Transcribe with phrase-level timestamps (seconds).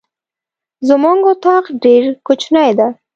[0.87, 2.87] زمونږ اطاق ډير کوچنی ده.